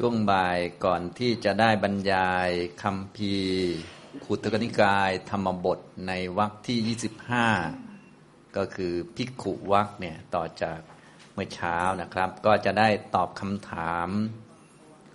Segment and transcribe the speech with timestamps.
[0.00, 2.50] ช่วงบ่ายก่อนที่จะได้บรรยาย
[2.82, 3.34] คำพี
[4.24, 5.78] ขุตกนิกายธรรมบท
[6.08, 6.96] ในวรรคที่
[7.76, 10.78] 25 ก็คือพิกขุวรรคเนี่ยต่อจาก
[11.34, 14.08] เมื่อเช้านะครับ ก็จะได้ตอบคำถาม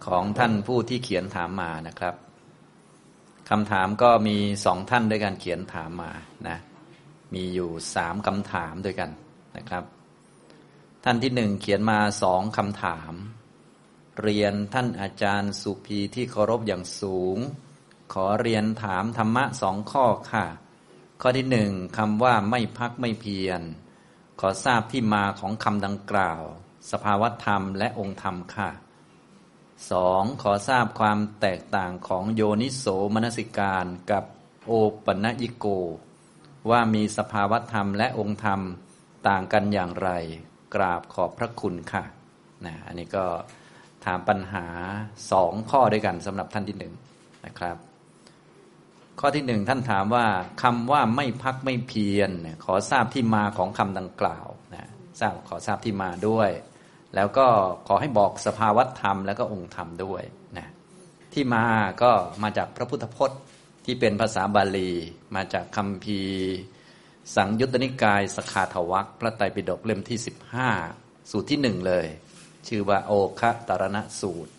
[0.05, 2.15] ของท่านผู้ที่เขียนถามมานะครับ
[3.49, 6.11] คำถามก็มีสองท่านด้วยกันเขียนถามมา
[6.47, 6.57] นะ
[7.33, 9.09] มีอยู่สามคำถามด้วยกัน
[9.57, 9.83] นะครับ
[11.03, 13.13] ท่านที่หนึ่งเขียนมาสองคำถาม
[14.21, 17.37] เรียนท่านอาจารย์สุพีที่เคารพอย่างสูง
[18.13, 20.45] ขอเรียนถามธรรมะสองข้อค่ะ
[21.21, 23.61] ข้อที่หนึ่งคำว่าไม่พักไม่เพียร
[24.39, 26.41] ขอทราบที่มาของคำดังกล่าว
[26.91, 28.69] สภาวธรรมและองค์ธรรมค่ะ
[29.91, 34.23] สองขอทราบความแตกต่างของโยนิโสมนสิการกับ
[34.65, 34.71] โอ
[35.05, 35.65] ปนญิโก
[36.69, 38.61] ว่ามีสภาวธรรมและองค์ธรรม
[39.27, 40.09] ต่างกันอย่างไร
[40.75, 42.03] กราบขอบพระคุณค่ะ
[42.65, 43.25] นะอันนี้ก็
[44.05, 44.65] ถามปัญหา
[45.31, 46.93] สองข้อด้วยกันสำหรับท่านที่หนึ่ง
[47.45, 47.77] นะครับ
[49.19, 50.25] ข้อที่หนึ่งท่านถามว่า
[50.63, 52.31] คำว่าไม่พักไม่เพียร
[52.65, 56.49] ขอทราบที่มาของคำดังกล่าวนะทราบขอทราบที่มาด้วย
[57.15, 57.47] แล้วก็
[57.87, 60.23] ขอให้บอกสภาวธรรม แล้วก็องค์ธรรมด้วย
[60.57, 60.67] นะ
[61.33, 61.65] ที่มา
[62.01, 62.11] ก็
[62.43, 63.39] มาจากพระพุทธพจน์
[63.85, 64.91] ที่เป็นภาษาบาลี
[65.35, 66.21] มาจากคำพี
[67.35, 70.17] สังยุตตนิกายสขาทวักพระไตรปิฎกเล่มที่
[70.73, 72.05] 15 สูตรที่หนึ่งเลย
[72.67, 74.51] ชื่อว่าโอคะตรณสูตร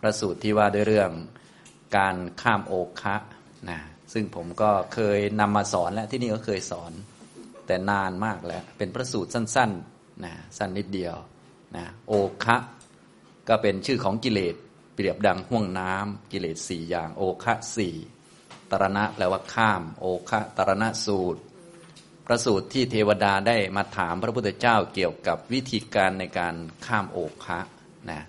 [0.00, 1.10] พระสูตรที่ว่าด้วยเรื่อง
[1.96, 3.16] การข้ามโอคะ
[3.68, 3.78] นะ
[4.12, 6.92] ซึ่งผมก็เคยนำมาสอนและที่นี่ก็เคยสอน
[7.66, 11.16] แต่นานมากแล้ว เป็นพระสูตรสั้นๆนะสั้นนิดเดียว
[11.76, 12.12] นะโอ
[12.44, 12.56] คะ
[13.48, 14.54] ก็เป็นชื่อของกิเลส
[14.94, 17.94] เปรียบดังห่วงน้ำกิเลสสี่อย่าง โอคะสี่
[18.70, 21.40] ตรณะแปลว่าข้าม โอคะตรณะสูตร
[22.26, 26.54] พระสูตรที่เทวดาได้มาถามพระพุทธเจ้าเกี่ยวกับวิธีการในการ
[26.86, 27.60] ข้ามโอคะ
[28.10, 28.22] นะ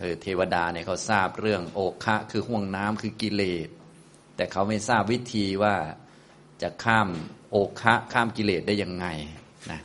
[0.00, 3.68] คือเทวดาเนี่ยเขาทราบเรื่องโอคะคือห่วงน้ำคือกิเลส
[4.36, 5.74] แต่เขาไม่ทราบวิธีว่า
[6.62, 7.08] จะข้าม
[7.50, 9.06] โอคะข้ามกิเลสได้ยังไง
[9.70, 9.80] นะ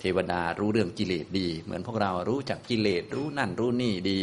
[0.00, 4.20] เทวดารู้เรื่องกิเลสดี เหมือนพวกเรารู้จักกิเลสรู้นั่นรู้นี่ดี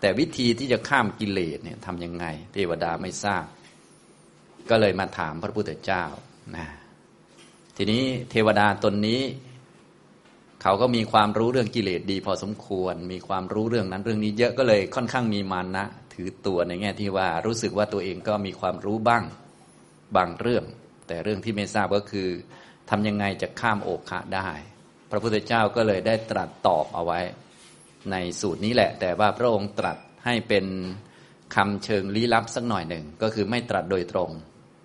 [0.00, 3.44] แต่วิธีที่จะข้ามกิเลสเนี่ยทำยังไง เทวดาไม่ทราบ
[4.70, 6.04] ก็เลยมาถามพระพุทธเจ้า
[6.56, 6.66] นะ
[7.76, 9.20] ทีนี้เทวดาตนนี้
[10.62, 19.24] เขาก็มีความรู้เรื่องกิเลสดีพอสมควร มีความรู้เรื่องนั้นเรื่องนี้เยอะก็เลยค่อนข้างมีมานะ ถือตัวในแง่ที่ว่ารู้สึกว่าตัวเองก็มีความรู้บ้าง
[20.16, 20.64] บางเรื่อง
[21.06, 22.28] แต่เรื่องที่ไม่ทราบก็คือ
[22.90, 24.48] ทำยังไงจะข้ามโอคะได้
[25.10, 27.20] พระพุทธเจ้าก็เลยได้ตรัสตอบเอาไว้
[28.10, 30.66] ในสูตรนี้แหละ แต่ว่าพระองค์ตรัสให้เป็น
[31.54, 34.30] คำเชิงลี้ลับสักหน่อยหนึ่ง ก็คือไม่ตรัสโดยตรง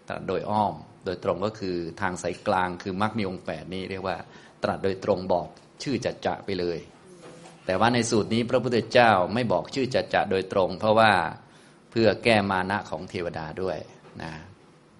[0.09, 0.73] ตรัสโดยอ้อม
[1.09, 4.17] ดยตรงก็คือทางสายกลางคือมรรคมีองค์แปดนี้เรียกว่า
[4.63, 5.47] ตรัสโดยตรงบอก
[5.83, 6.79] ชื่อจัจจะไปเลย
[7.65, 11.11] แต่ว่าในสูตรนี้พระพุทธเจ้าไม่บอกชื่อจัจจะโดยตรง เพราะว่า
[11.91, 13.77] เพื่อแก้มานะของเทวดาด้วย
[14.21, 14.31] นะ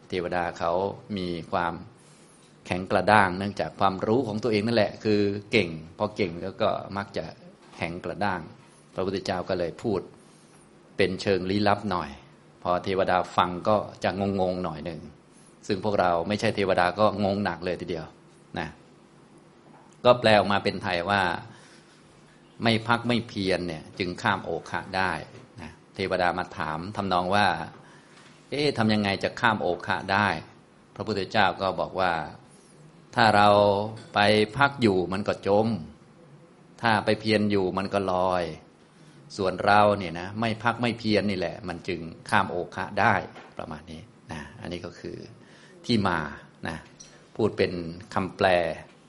[0.10, 0.72] เทวดาเขา
[1.18, 1.74] มีความ
[2.66, 5.22] แข็งกระด้าง เนื่องจากความรู้ของตัวเองนั่นแหละ คือ
[5.52, 7.26] เก่งพอเก่งแล้วก็มักจะ
[7.78, 8.42] แข็งกระด้าง
[8.94, 10.02] พระพุทธเจ้าก็เลยพูด
[10.98, 12.10] เป็นเชิงลี้ลับหน่อย
[12.64, 15.02] พอเทวดาฟังก็จะงงงหน่อยหนึ่ง
[15.68, 18.06] ซึ่งพวกเราไม่ใช่เทวดาก็งงหนักเลยทีเดียว
[18.60, 18.68] นะ
[20.06, 21.22] ก็แปลออกมาเป็นไทยว่า
[22.64, 25.12] ไม่พักไม่เพียรเนี่ย จึงข้ามโอคะได้
[25.62, 27.48] นะเทวดามาถามทำนองว่า
[28.50, 30.28] เอ๊ะทำยังไงจะข้ามโอคะได้
[30.96, 32.12] พระพุทธเจ้าก็บอกว่า
[33.16, 33.50] ถ้าเรา
[34.14, 34.20] ไป
[34.58, 35.68] พักอยู่มันก็จม
[36.82, 38.44] ถ้าไปเพียรอยู่มันก็ลอย
[39.38, 42.00] ส่วนเราเนี่ยนะไม่พักไม่เพียรนี่แหละ มันจึง
[42.30, 43.14] ข้ามโอคะได้
[43.58, 45.18] ประมาณนี้นะอันนี้ก็คือ
[45.86, 46.20] ที่มา
[46.68, 46.78] นะ
[47.36, 47.72] พูดเป็น
[48.14, 48.48] คำแปล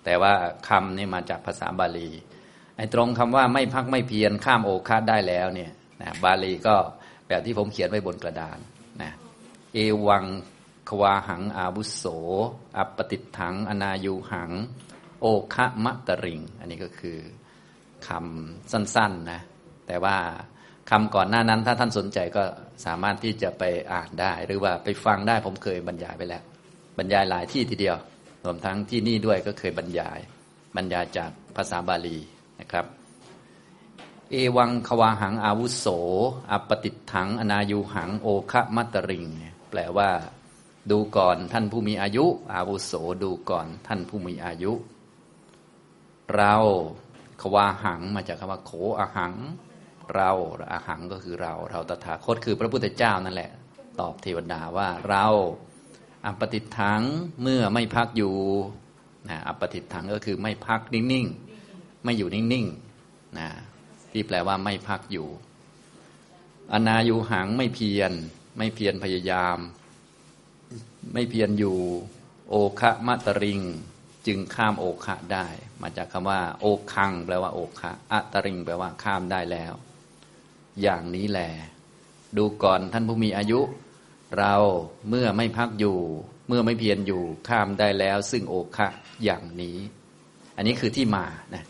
[0.04, 0.32] แต่ว่า
[0.68, 2.10] คำนี่มาจากภาษาบาลี
[2.76, 5.72] ไอ้ตรงคำว่าไม่พักไม่เพียรข้ามโอคะได้แล้วเนี่ย
[6.02, 6.76] นะบาลีก็
[7.28, 8.58] แบบที่ผมเขียนไว้บนกระดาน
[9.02, 9.12] นะ
[9.74, 10.24] เอวัง
[10.88, 12.04] ควาหังอาวุโส
[12.76, 14.50] อัปปติถัง อนายุหัง
[15.20, 17.18] โอคะมะตริง อันนี้ก็คือ
[18.08, 19.40] คำสั้นๆนะ
[19.86, 20.16] แต่ว่า
[20.90, 22.44] คำก่อนหน้านั้นถ้าท่านสนใจก็
[22.86, 23.62] สามารถที่จะไป
[23.92, 26.42] อ่านได้ หรือว่าไปฟังได้ผมเคยบรรยายไปแล้ว
[26.98, 27.96] บรรยายหลายที่ทีเดียว
[28.44, 30.18] รวมทั้งที่นี่ด้วยก็เคยบรรยาย
[30.76, 32.18] บรรยายจากภาษาบาลี
[32.60, 32.86] นะครับ
[34.30, 35.86] เอวังควาหังอาวุโส
[36.52, 39.24] อัปปติถัง อนายุหังโอคะมัตริง
[39.70, 40.10] แปลว่า
[40.90, 44.72] ดูก่อนท่านผู้มีอายุ อาวุโสดูก่อนท่านผู้มีอายุ
[46.36, 46.54] เรา
[47.40, 49.34] ควาหังมาจากคำว่าโขอาหัง
[50.14, 50.30] เรา
[50.72, 53.50] อาหังก็คือเรา เราตถาคตคือพระพุทธเจ้านั่นแหละ
[54.00, 55.26] ตอบเทวดาว่าเรา
[56.26, 57.02] อัปติถัง
[57.42, 58.34] เมื่อไม่พักอยู่
[59.28, 63.48] นะอัปติถังก็คือไม่พักนิ่งๆ ไม่อยู่นิ่งๆนะ
[64.12, 65.28] ที่แปลว่าไม่พักอยู่
[66.72, 68.12] อนายุหังไม่เพียร
[68.58, 69.58] ไม่เพียรพยายาม
[71.12, 71.78] ไม่เพียรอยู่
[72.48, 73.60] โอคะมัตริง
[74.26, 75.46] จึงข้ามโอคะได้
[75.82, 79.72] มาจากคำว่า โอคัง แปลว่าโอคะอัตริง แปลว่าข้ามได้แล้ว
[80.82, 81.50] อย่างนี้แหละ
[82.36, 83.60] ดูก่อนท่านผู้มีอายุ
[84.38, 84.54] เรา
[85.08, 85.98] เมื่อไม่พักอยู่
[86.48, 88.88] เมื่อไม่เพียรอยู่ข้ามได้แล้ว ซึ่งโอคะ
[89.24, 89.76] อย่างนี้
[90.56, 91.64] อันนี้คือที่มานะ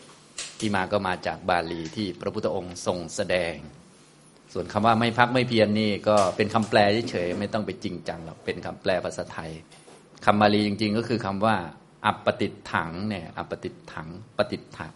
[0.61, 3.55] ที่มาก็มาจากบาลีที่พระพุทธองค์ทรงแสดง
[4.53, 6.79] ส่วนคำว่าไม่พักไม่เพียรนนี่ก็เป็นคำแปล
[7.11, 9.51] เฉยๆไม่ต้องไปจริงจังหรอกเป็นคำแปลภาษาไทย
[10.25, 11.57] คำบาลีจริง ๆ ก็คือคำว่า
[12.07, 14.09] อัปปติถังเนี่ยอัปปติถัง
[14.39, 14.93] ปฏิถัก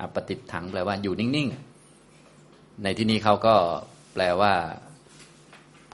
[0.00, 3.54] อัปปติถังแปลว่าอยู่นิ่งๆในที่นี้เขาก็
[4.12, 4.52] แปลว่า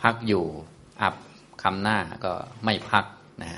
[0.02, 0.44] พักอยู่
[1.02, 1.14] อับ
[1.62, 2.32] คำหน้าก็
[2.64, 3.04] ไม่พัก
[3.42, 3.50] นะ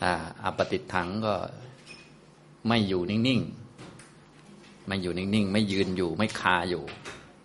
[0.00, 0.10] ถ้า
[0.44, 1.34] อัปติถังก็
[2.68, 6.82] ไม่อยู่นิ่งๆ ไม่อยู่นิ่งๆ ไม่ยืนอยู่ ไม่คาอยู่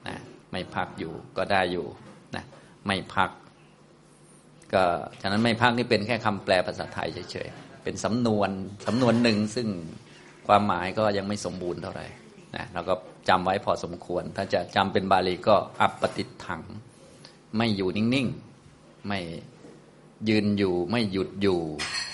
[0.08, 0.18] นะ
[0.52, 1.88] ไม่พักอยู่ก็ได้อยู่
[2.36, 2.44] นะ
[2.88, 3.30] ไม่พัก
[4.74, 4.84] ก็
[5.22, 8.50] ฉะนั้นไม่พักนี่เป็นแค่คำแปลภาษาไทยเฉยๆ เป็นสำนวน
[8.86, 9.68] สำนวนหนึ่งซึ่ง
[10.48, 12.08] ความหมายก็ยังไม่สมบูรณ์เท่าไหร่
[12.56, 12.94] นะเราก็
[13.30, 16.62] จำไว้พอสมควร ถ้าจะจำเป็นบาลีก็อัปปติถัง
[17.58, 18.49] ไม่อยู่นิ่งๆ
[19.08, 19.20] ไม่
[20.30, 21.60] ยืนอยู่ไม่หยุดอยู่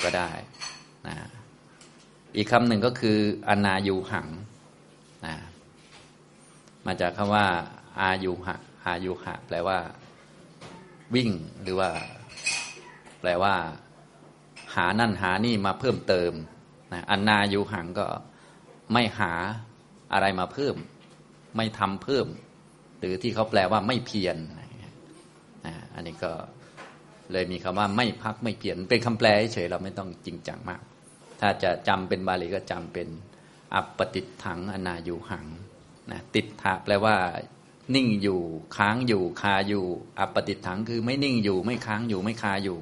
[0.04, 0.30] ก็ได้
[1.08, 1.16] นะ
[2.36, 3.18] อีกคำหนึ่งก็คือ
[3.48, 4.28] อนายูหัง
[5.26, 5.36] นะ
[6.86, 7.48] มาจากคำว่า
[8.00, 8.56] อายุหะ
[8.86, 9.78] อายุหะ แปลว่า
[11.16, 11.30] วิ่ง
[11.62, 11.90] หรือว่า
[13.20, 13.56] แปลว่า
[14.74, 16.32] หานั่นหานี่มาเพิ่มเติม
[16.94, 18.08] นะอนายุหังก็
[18.94, 19.34] ไม่หา
[20.14, 20.76] อะไรมาเพิ่ม
[21.56, 22.28] ไม่ทำเพิ่ม
[23.00, 24.38] หรือที่เขาแปลว่าไม่เพียร
[25.94, 26.34] อันนี้ก็
[27.32, 30.82] เลยมีคำว่าไม่พักไม่เปลี่ยนเป็นคำแปลเฉยเราไม่ต้องจริงจังมาก
[31.42, 33.08] ถ้าจะจำเป็นบาลีก็จำเป็น
[33.76, 35.46] อัปปติถังอนายุหัง
[36.12, 37.16] นะติดถาแปลว่า
[37.96, 38.42] นิ่งอยู่
[38.78, 39.86] ค้างอยู่คาอยู่
[40.20, 42.80] อัปปติถังคือไม่นิ่งอยู่ไม่ค้างอยู่ไม่คาอยู่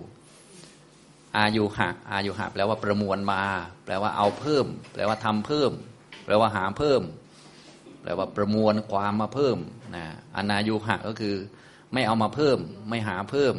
[1.38, 3.44] อายุหักอายุหักแปลว่าประมวลมา
[3.86, 5.72] แปลว่าเอาเพิ่ม แปลว่าทำเพิ่ม
[6.26, 7.02] แปลว่าหาเพิ่ม
[8.02, 9.58] แปลว่าประมวลความมาเพิ่ม
[9.96, 10.06] นะ
[10.38, 11.36] อนายุหักก็คือ
[11.94, 12.58] ไม่เอามาเพิ่ม
[12.90, 13.56] ไม่หาเพิ่ม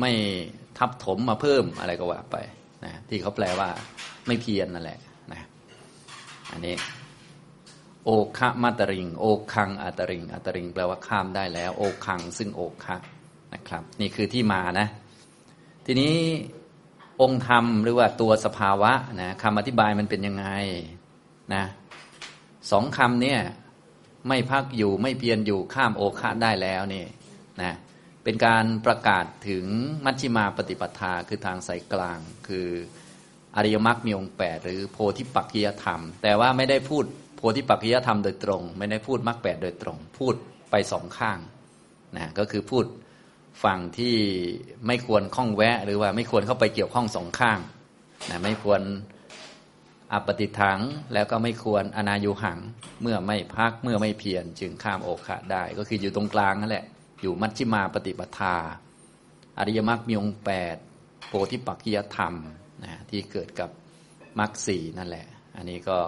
[0.00, 0.12] ไม่
[0.78, 2.36] ทับถมมาเพิ่มอะไรก็ว่าไป
[2.84, 3.68] นะที่เขาแปลว่า
[4.26, 4.98] ไม่เพียรนนั่นแหละ
[5.32, 5.40] นะ
[6.52, 6.74] อันนี้
[8.04, 12.96] โอคะมาตริง โอคังอัตริงอัตริง แปลว่าข้ามได้แล้ว โอคัง ซึ่งโอคะ
[13.54, 14.86] นะครับ นี่คือที่มานะ
[15.86, 16.14] ทีนี้
[17.22, 18.92] องค์ธรรมหรือว่าตัวสภาวะ
[19.22, 20.46] นะคำอธิบายมันเป็นยังไง
[21.54, 21.64] นะ
[22.70, 23.40] สองคำเนี่ย
[24.28, 27.04] ไม่พักอยู่ไม่เพียรอยู่ข้ามโอคะได้แล้วนี่
[27.62, 27.72] นะ
[28.24, 29.64] เป็นการประกาศถึง
[30.04, 32.68] มัชฌิมาปฏิปทาคือทางสายกลาง คือ
[33.56, 37.04] อริยมรรคมีองค์แปดหรือโพธิปักกิยธรรม แต่ว่าไม่ได้พูด
[37.36, 40.34] โพธิปักกิยธรรมโดยตรง ไม่ได้พูดมรรคแปดโดยตรง พูด
[40.70, 41.38] ไปสองข้าง
[42.16, 42.84] นะก็คือพูด
[43.64, 44.16] ฝั่งที่
[44.86, 47.58] ไม่ควรข้องแวะ หรือว่าไม่ควรเข้าไปเกี่ยวข้องสองข้าง
[48.30, 48.80] นะไม่ควร
[50.12, 50.80] อปฏิทัง
[51.12, 52.58] แล้วก็ไม่ควรอนายุหัง
[53.02, 56.84] เมื่อไม่พักเมื่อไม่เพียรจึงข้ามโอคะได้ ก็คืออยู่ตรงกลางนั่นแหละ
[57.22, 58.56] อยู่มัชฌิมาปฏิปทา
[59.58, 60.76] อริยมรรคมีองค์แปด
[61.26, 62.34] โพธิปักกิยธรรม
[62.84, 63.70] นะที่เกิดกับ
[64.38, 65.26] มรรคสี่นั่นแหละ
[65.56, 65.98] อันนี้ก็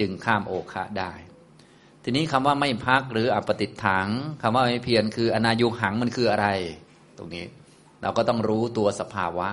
[0.00, 1.12] จึงข้ามโอคะได้
[2.04, 4.08] ทีนี้คำว่าไม่พักหรืออปฏิถัง
[4.42, 6.46] คำว่าไม่เพียรคืออนายุหังมันคืออะไร
[7.18, 7.44] ตรงนี้
[8.02, 9.48] เราก็ต้องรู้ตัวสภาวะ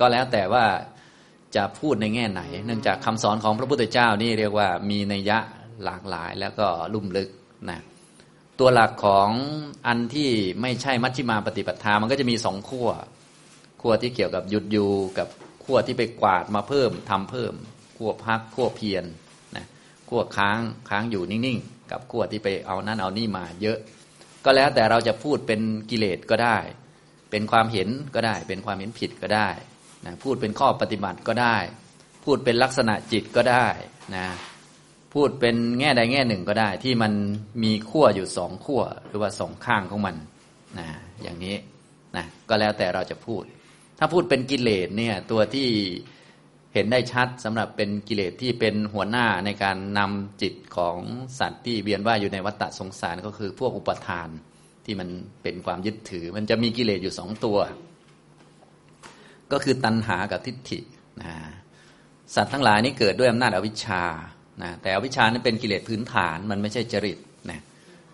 [0.00, 0.64] ก็แล้วแต่ว่า
[1.56, 5.38] จะพูดในแง่ไหน เนื่องจากคำสอนของพระพุทธเจ้านี่เรียกว่ามีนัยยะ
[5.84, 7.28] หลากหลายแล้วก็ลุ่มลึก
[7.70, 7.80] นะ
[8.60, 9.30] ตัวหลักของ
[9.86, 12.88] อันที่ไม่ใช่มัชฌิมาปฏิปทา มันก็จะมีสองขั้ว
[13.80, 15.28] ขั้วที่เกี่ยวกับหยุดอยู่กับ
[15.64, 17.54] ขั้วที่ไปกวาดมาเพิ่มทำเพิ่ม
[17.96, 19.04] ขั้วพักขั้วเพียร
[19.56, 19.66] นะ
[20.08, 23.78] ขั้วค้างค้างอยู่นิ่งๆ กับขั้วที่ไปเอานั่นเอานี่มาเยอะ
[24.44, 25.60] ก็แล้วแต่เราจะพูดเป็น
[25.90, 26.58] กิเลสก็ได้
[27.30, 29.48] เป็นความเห็นก็ได้ เป็นความเห็นผิดก็ได้
[30.06, 31.56] นะพูดเป็นข้อปฏิบัติก็ได้
[32.24, 33.66] พูดเป็นลักษณะจิตก็ได้
[34.16, 34.26] นะ
[35.14, 37.12] พูดเป็นแง่ใดแง่หนึ่งก็ได้ ที่มัน
[37.62, 40.16] มีขั้วอยู่สองขั้วหรือว่าสองข้างของมัน
[40.78, 40.88] นะ
[41.22, 41.56] อย่างนี้
[42.16, 43.42] นะก็แล้วแต่เราจะพูด
[43.98, 45.68] ถ้าพูดเป็นกิเลสเนี่ยตัวที่
[46.74, 50.98] เห็นได้ชัดสำหรับเป็นกิเลสที่เป็นหัวหน้าในการนำจิตของ
[51.38, 54.28] สัตว์ที่เวียนว่าอยู่ในวัฏฏสงสารก็คือพวกอุปทาน
[54.84, 55.08] ที่มัน
[55.42, 57.58] เป็นความยึดถือ มันจะมีกิเลสอยู่สองตัว
[59.52, 60.78] ก็คือตัณหากับทิฏฐิ
[61.22, 61.32] นะ
[62.34, 64.02] สัตว์ทั้งหลายนี้เกิดด้วยอำนาจอวิชชา
[64.62, 67.18] นะแต่อวิชานั้นเป็นกิเลสพื้นฐานมันไม่ใช่จริต
[67.50, 67.60] นะ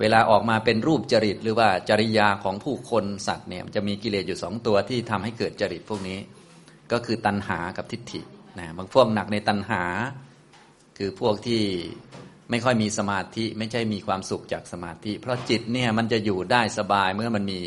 [0.00, 6.18] เวลาออกมาเป็นรูปจริต หรือว่าจริยาของผู้คนสัตว์เนี่ยจะมีกิเลสอยู่สองตัวที่ทำให้เกิดจริตพวกนี้
[6.92, 8.20] ก็คือตัณหากับทิฏฐิ
[8.58, 9.82] นะบางพวกหนักในตัณหา
[10.98, 11.62] คือพวกที่
[12.50, 17.60] ไม่ค่อยมีสมาธิไม่ใช่มีความสุขจากสมาธิ เพราะจิตเนี่ยมันจะอยู่ได้สบายเมื่อมันมี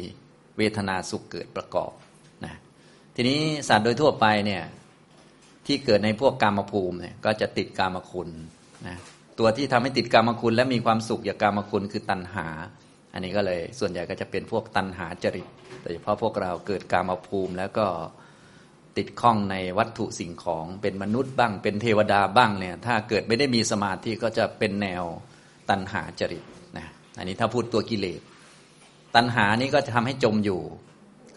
[0.58, 1.92] เวทนาสุขเกิดประกอบ
[2.46, 2.56] นะ
[3.16, 4.64] ทีนี้สัตว์โดยทั่วไปเนี่ย
[5.66, 8.30] ที่เกิดในพวกกามภูมิเนี่ยก็จะติดกามคุณ
[8.88, 8.98] นะ
[9.40, 12.48] ตัวที่ทำให้ติดกามคุณ และมีความสุขจากกามคุณคือตัณหา
[13.14, 15.48] อันนี้ก็เลยส่วนใหญ่ก็จะเป็นพวกตัณหาจริต
[15.82, 17.86] โดยเฉพาะพวกเราเกิดกามภูมิ แล้วก็
[18.98, 25.04] ติดข้องในวัตถุสิ่งของเป็นมนุษย์บ้าง เป็นเทวดาบ้างเนี่ยถ้าเกิดไม่ได้มีสมาธิก็จะเป็นแนว
[25.70, 26.44] ตัณหาจริต
[26.78, 28.22] นะอันนี้ถ้าพูดตัวกิเลส
[29.16, 30.62] ตัณหานี้ก็จะทำให้จมอยู่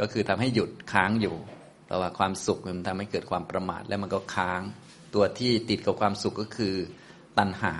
[0.01, 1.37] ก็คือทำให้หยุดค้างอยู่
[1.87, 4.61] เพราะว่าความสุขมันทำให้เกิดความประมาทแล้วมันก็ค้าง
[5.15, 6.75] ตัวที่ติดกับความสุขก็คือ
[7.39, 7.75] ตัณหา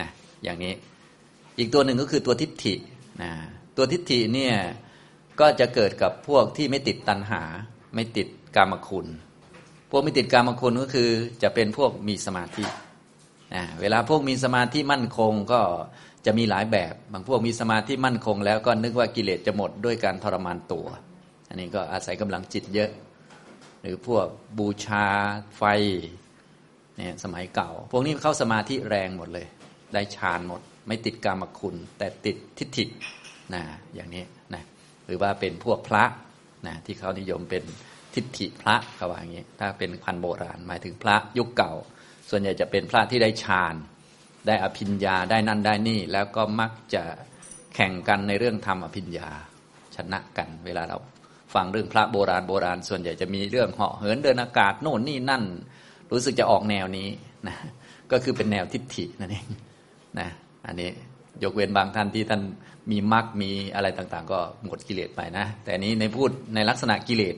[0.00, 0.10] นะ
[0.44, 0.74] อย่างนี้
[1.58, 2.74] อีกตัวหนึ่งก็คือตัวทิฏฐิ
[3.22, 3.30] นะ
[3.76, 4.54] ตัวทิฏฐิเนี่ย
[5.40, 7.42] ก็จะเกิดกับพวกที่ไม่ติดตัณหา
[7.94, 9.06] ไม่ติดกามคุณ
[9.90, 11.10] พวกไม่ติดกามคุณก็คือ
[11.42, 12.64] จะเป็นพวกมีสมาธิ
[13.54, 15.60] นะเวลาพวกมีสมาธิมั่นคงก็
[16.26, 20.86] จะมีหลายแบบ บางพวกมีสมาธิมั่นคง แล้วก็นึกว่ากิเลสจะหมดด้วยการทรมานตัว
[21.48, 22.90] อันนี้ก็อาศัยกำลังจิตเยอะ
[23.80, 24.26] หรือพวก
[24.58, 25.06] บูชา
[25.56, 25.62] ไฟ
[27.00, 29.46] เนี่ยสมัยเก่า พวกนี้เข้าสมาธิแรงหมดเลย
[29.94, 32.84] ได้ฌานหมด ไม่ติดกามคุณ แต่ติดทิฏฐิ
[33.54, 33.62] นะ
[33.94, 34.62] อย่างนี้นะ
[35.06, 36.04] หรือว่าเป็นพวกพระ
[36.66, 37.64] นะที่เขานิยมเป็น
[38.14, 41.72] ทิฏฐิพระเขาว่าอย่างนี้ ถ้าเป็นพันโบราณ หมายถึงพระยุคเก่า
[42.30, 43.74] ส่วนใหญ่จะเป็นพระที่ได้ฌาน
[44.46, 47.02] ได้อภิญญาได้นั่นได้นี่ แล้วก็มักจะ
[47.74, 49.28] แข่งกันในเรื่องทำอภิญญา
[49.96, 50.98] ชนะกัน เวลาเรา
[51.54, 55.44] ฟังเรื่องพระโบราณโบราณ ส่วนใหญ่จะมีเรื่องเหาะเหินเดินอากาศโน่นนี่นั่น
[56.12, 57.08] รู้สึกจะออกแนวนี้
[57.48, 57.56] นะ
[58.12, 59.46] ก็คือเป็นแนวทิฏฐินั่นเอง
[60.18, 60.28] นะ
[60.66, 60.90] อันนี้
[61.42, 62.42] ยกเว้นบางท่านที่ท่าน
[62.90, 67.36] มีมรรคมีอะไรต่าง ๆ ก็หมดกิเลสไปนะ แต่นี้ในพูดในลักษณะกิเลส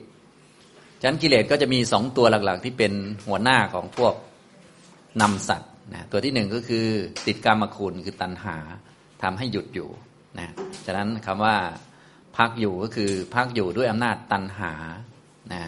[1.00, 2.92] ฉะนั้นกิเลสก็จะมีสองตัวหลักๆ ที่เป็น
[3.28, 4.14] หัวหน้าของพวก
[5.22, 6.86] นำสัตว์นะตัวที่หนึ่งก็คือ
[7.26, 8.56] ติดกรรมคุณคือตัณหา
[9.22, 9.88] ทำให้หยุดอยู่
[10.38, 10.48] นะ
[10.86, 11.56] ฉะนั้นคำว่า
[12.36, 14.72] พักอยู่ก็คือพักอยู่ด้วยอำนาจตัณหา
[15.52, 15.62] นะ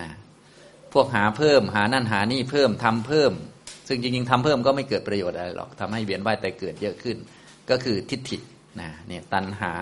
[0.95, 3.33] พวกหาเพิ่ม หานั่นหานี่เพิ่มทำเพิ่ม
[3.89, 7.17] ซึ่งจริงๆทำเพิ่มก็ไม่เกิดประโยชน์อะไรหรอกทำให้เวียนว่ายแต่เกิดเยอะขึ้น
[7.71, 8.39] ก็คือทิฏฐิ
[8.81, 9.73] นะเนี่ยตัณหา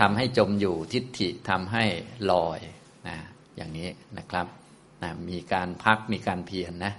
[0.00, 1.84] ทำให้จมอยู่ทิฏฐิทำให้
[2.30, 2.60] ลอย
[3.08, 3.16] นะ
[3.56, 4.46] อย่างนี้นะครับ
[5.02, 6.92] นะมีการพักมีการเพียรนนะ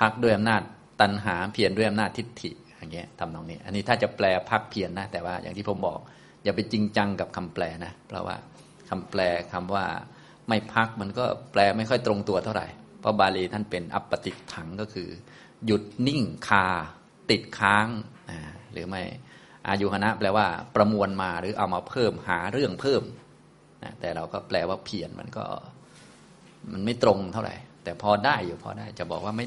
[0.00, 0.62] พักด้วยอำนาจ
[1.00, 5.98] ตัณหาเพียรด้วยอำนาจทิฏฐิอย่างเงี้ยทำตรงนี้ อันนี้ถ้าจะแปลพักเพียรนนะแต่ว่าอย่างที่ผมบอก
[6.44, 8.36] อย่าไปจริงจังกับคำแปลนะเพราะว่า
[8.88, 9.20] คำแปล
[9.52, 9.86] คำว่า
[10.48, 12.66] ไม่พักมันก็แปลไม่ค่อยตรงตัวเท่าไหร่
[13.00, 15.08] เพราะบาลีท่านเป็นอัปปติถังก็คือ
[15.66, 16.66] หยุดนิ่งคา
[17.30, 17.88] ติดค้าง
[18.72, 19.02] หรือไม่
[19.68, 23.02] อายุหนะแปลว่าประมวลมาหรือเอามาเพิ่มหาเรื่องเพิ่ม
[23.82, 25.44] นะแต่เราก็แปลว่าเพียรมันก็
[26.72, 29.46] มันไม่ตรงเท่าไหร่ แต่พอได้อยู่พอได้ จะบอกว่าไม่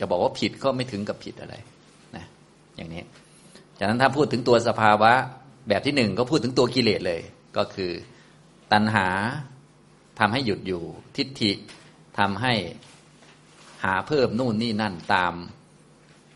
[0.00, 1.54] จะบอกว่าผิดก็ไม่ถึงกับผิดอะไร
[2.16, 2.24] นะ
[2.76, 3.02] อย่างนี้
[3.78, 5.12] จากนั้นถ้าพูดถึงตัวสภาวะ
[5.68, 7.20] แบบที่หนึ่งก็พูดถึงตัวกิเลสเลย
[7.56, 7.92] ก็คือ
[8.72, 9.08] ตัณหา
[10.18, 10.82] ทำให้หยุดอยู่
[11.16, 11.52] ทิฏฐิ
[12.18, 12.54] ทำให้
[13.84, 15.34] หาเพิ่มนู่นนี่นั่นตาม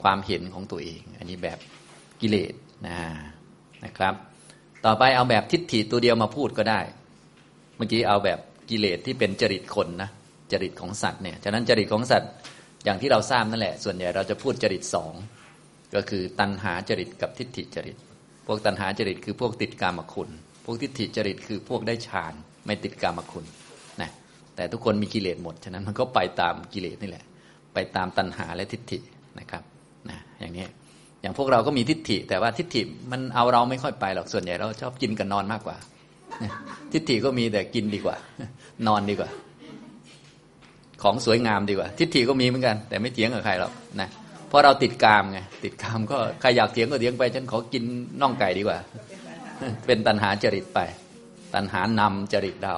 [0.02, 1.58] ความเห็นของตัวเอง อันนี้แบบ
[2.20, 2.54] กิเลส
[2.86, 2.98] นะ
[3.84, 4.14] นะครับ
[4.84, 6.80] ต่อไปเอาแบบทิฏฐิตัวเดียวมาพูดก็ได้
[7.76, 8.38] เมื่อกี้เอาแบบ
[8.70, 10.10] กิเลสที่เป็นจริตคนนะ
[10.52, 12.30] จริตของสัตว์เนี่ยฉะนั้นจริตของสัตว์
[12.84, 15.12] อย่างที่เราทราบนั่นแหละ ส่วนใหญ่เราจะพูดจริตสอง
[15.94, 17.96] ก็คือตัณหาจริตกับทิฏฐิจริต
[18.46, 20.30] พวกตัณหาจริตคือพวกติดกามคุณ
[20.64, 22.34] พวกทิฏฐิจริตคือพวกได้ฌาน
[22.66, 23.44] ไม่ติดกามคุณ
[24.58, 27.24] แต่ทุกคนมีกิเลสหมด ฉะนั้นมันก็ไปตามกิเลสนี่แหละ
[27.74, 28.98] ไปตามตัณหาและทิฏฐิ
[29.38, 29.62] นะครับ
[30.10, 30.66] นะอย่างนี้
[31.20, 35.76] อย่างพวกเราก็มีทิฏฐิ แต่ว่าทิฏฐิมันเอาเราไม่ค่อยไปหรอกส่วนใหญ่เราชอบกินกับนอนมากกว่า
[36.92, 38.16] ทิฏฐิก็มีแต่กินดีกว่า
[38.86, 39.30] นอนดีกว่า
[41.02, 44.08] ของสวยงามดีกว่า ทิฏฐิก็มีเหมือนกัน แต่ไม่เถียงกับใครหรอกนะ
[44.48, 47.82] เพราะเราติดกามไงติดกามก็ใครอยากเถียงก็เถียงไป ฉันขอกิน
[48.20, 48.78] น่องไก่ดีกว่า
[49.86, 50.80] เป็นตัณหาจริตไป
[51.54, 52.76] ตัณหานำจริตเรา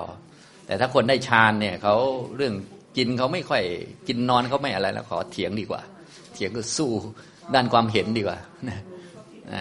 [0.71, 1.97] แต่ถ้าคนได้ฌานเนี่ยเขา
[2.37, 2.55] เรื่อง
[2.97, 3.63] กินเขาไม่ค่อย
[4.09, 5.83] กินนอนเขาไม่อะไรแล้วขอเถียงดีกว่า
[6.35, 6.91] เถียงก็สู้
[7.55, 8.39] ด้านความเห็นดีกว่า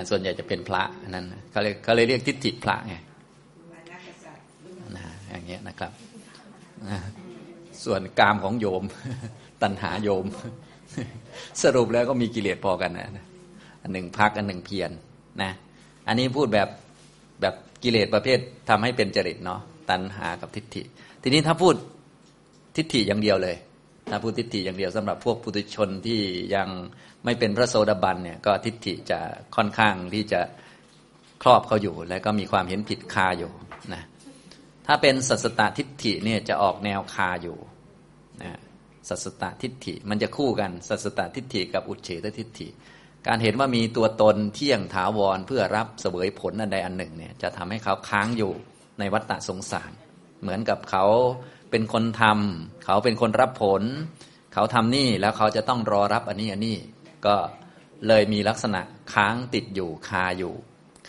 [0.10, 2.96] ส่วนใหญ่จะเป็นพระนั่นเขาเลยเขาเลยเรียกทิฏฐิพระไง
[5.30, 5.92] อย่างเงี้ยนะครับ
[7.84, 8.84] ส่วนกามของโยม
[9.62, 10.25] ตัณหาโยม
[11.63, 13.25] สรุปแล้วก็มีกิเลสพอกันนะ
[13.82, 14.92] อันหนึ่งพักอันหนึ่งเพียร
[15.42, 15.51] นะ
[16.08, 16.70] อันนี้พูดแบบ
[17.42, 18.39] แบบกิเลสประเภท
[18.70, 20.84] ทำให้เป็นจริตเนาะ ตัณหากับทิฏฐิ
[21.22, 21.75] ทีนี้ถ้าพูด
[22.75, 23.58] ทิฏฐิอย่างเดียวเลย
[24.10, 26.22] ถ้าพูดทิฏฐิอย่างเดียวสำหรับพวกปุถุชนที่
[26.55, 26.67] ยัง
[27.25, 29.19] ไม่เป็นพระโสดาบันเนี่ยก็ทิฏฐิจะ
[29.55, 30.41] ค่อนข้างที่จะ
[31.43, 33.51] ครอบเขาอยู่ และก็มีความเห็นผิดคาอยู่
[33.93, 34.03] นะ
[34.88, 37.58] ถ้าเป็นสัสตทิฏฐิเนี่ยจะออกแนวคาอยู่
[38.43, 38.60] นะ
[39.10, 42.67] สัสตทิฏฐิมันจะคู่กันสัสตทิฏฐิกับอุเฉตทิฏฐิ
[43.27, 48.53] การเห็นว่ามีตัวตนเที่ยงถาวรเพื่อรับเสวยผลอันใดอันหนึ่งเนี่ยจะทำให้เขาค้างอยู่
[49.00, 49.91] ในวัฏฏะสงสาร
[50.41, 51.06] เหมือนกับเขา
[51.72, 53.84] เป็นคนทำเขาเป็นคนรับผล
[54.53, 56.75] เขาทำนี่แล้วเขาจะต้องรอรับอันนี้อันนี้
[57.25, 57.36] ก็
[58.08, 58.82] เลยมีลักษณะ
[59.13, 60.53] ค้างติดอยู่คาอยู่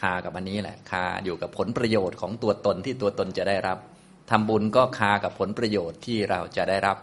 [0.00, 3.78] คากับอันนี้แหละคาอยู่กับผลประโยชน์ของตัวตนที่ตัวตนจะได้รับ
[4.30, 6.96] ทำบุญก็คากับผลประโยชน์ที่เราจะได้รับ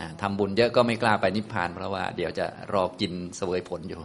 [0.00, 4.00] นะทำบุญเยอะก็ไม่กล้าไปนิพพาน เพราะว่าเดี๋ยวจะรอกินเสวยผลอยู่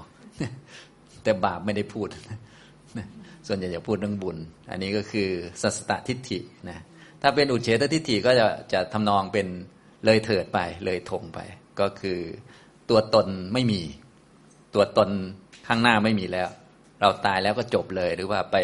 [1.24, 2.08] แต่บาปไม่ได้พูด
[3.48, 4.38] ส่วนใหญ่จะพูดเรื่องบุญ
[4.70, 5.30] อันนี้ก็คือ
[5.62, 6.80] สัสตทิฏฐินะ
[7.22, 9.48] ถ้าเป็นอุเฉตทิฏฐิก็จะจะทำนองเป็น
[10.06, 11.40] เลยเถิดไปเลยทงไป
[11.80, 12.20] ก็คือ
[12.90, 13.82] ตัวตนไม่มี
[14.76, 15.10] ตัวตน
[15.68, 16.50] ข้างหน้าไม่มีแล้ว
[17.02, 18.58] เราตายแล้วก็จบเลยหรือว่าไป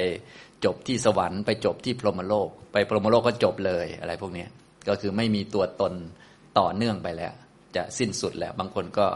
[0.65, 4.45] จบที่สวรรค์ไปจบที่พรหมโลก ไปพรหมโลกก็จบเลยอะไรพวกนี้
[4.87, 5.93] ก็คือไม่มีตัวตน
[6.59, 7.33] ต่อเนื่องไปแล้ว
[7.75, 9.07] จะสิ้นสุดแล้ว บางคนก็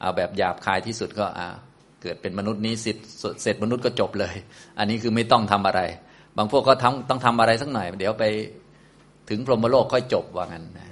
[0.00, 1.48] เอาแบบหยาบคายที่สุดก็อ่า
[2.02, 3.06] เกิดเป็นมนุษย์นี้สิทธิ์
[3.42, 4.34] เสร็จมนุษย์ก็จบเลย
[4.78, 5.80] อันนี้คือไม่ต้องทำอะไร
[6.36, 8.24] บางพวกก็ทำต้องทำอะไรสักหน่อย เดี๋ยวไป
[9.28, 10.88] ถึงพรหมโลกค่อยจบว่างั้นนะ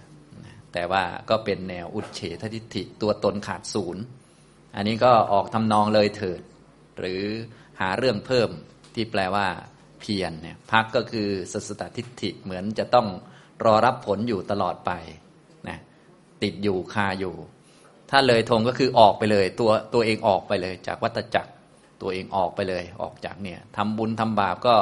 [0.73, 4.03] แต่ว่าก็เป็นแนวอุดเฉททิฏฐิตัวตนขาดศูนย์
[4.77, 6.41] อันนี้ก็ออกทำนองเลยเถิด
[6.99, 7.23] หรือ
[7.81, 8.51] หาเรื่องเพิ่ม
[8.95, 9.47] ที่แปลว่า
[10.01, 13.07] เพียรเนี่ยพักก็คือสัสตทิฏฐิเหมือนจะต้อง
[13.65, 14.93] รอรับผลอยู่ตลอดไป
[15.69, 15.79] นะ
[16.43, 17.35] ติดอยู่คาอยู่
[18.11, 21.53] ถ้าเลยทงก็คือออกไปเลย ตัวตัวเองออกไปเลย จากวัตจักร
[22.03, 24.75] ตัวเองออกไปเลย ออกจากเนี่ยทำบุญทำบาปก็